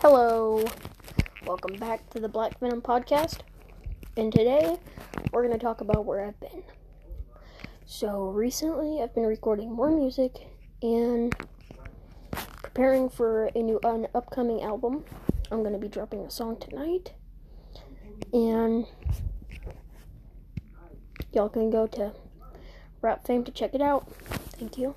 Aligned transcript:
Hello, 0.00 0.64
welcome 1.44 1.76
back 1.76 2.08
to 2.10 2.20
the 2.20 2.28
Black 2.28 2.60
Venom 2.60 2.80
podcast. 2.80 3.40
And 4.16 4.32
today 4.32 4.78
we're 5.32 5.42
going 5.42 5.52
to 5.52 5.58
talk 5.58 5.80
about 5.80 6.04
where 6.04 6.24
I've 6.24 6.38
been. 6.38 6.62
So, 7.84 8.28
recently 8.28 9.02
I've 9.02 9.12
been 9.12 9.26
recording 9.26 9.72
more 9.72 9.90
music 9.90 10.46
and 10.82 11.34
preparing 12.62 13.08
for 13.08 13.46
a 13.56 13.58
new 13.60 13.80
an 13.82 14.06
upcoming 14.14 14.62
album. 14.62 15.02
I'm 15.50 15.62
going 15.62 15.72
to 15.72 15.80
be 15.80 15.88
dropping 15.88 16.20
a 16.20 16.30
song 16.30 16.60
tonight. 16.60 17.14
And 18.32 18.86
y'all 21.32 21.48
can 21.48 21.70
go 21.70 21.88
to 21.88 22.12
Rap 23.02 23.26
Fame 23.26 23.42
to 23.42 23.50
check 23.50 23.74
it 23.74 23.82
out. 23.82 24.08
Thank 24.58 24.78
you. 24.78 24.94